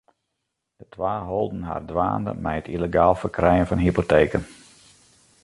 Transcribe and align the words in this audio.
De 0.77 0.85
twa 0.93 1.15
holden 1.29 1.63
har 1.69 1.81
dwaande 1.89 2.31
mei 2.43 2.57
it 2.61 2.71
yllegaal 2.75 3.13
ferkrijen 3.21 3.67
fan 3.69 3.83
hypoteken. 3.85 4.43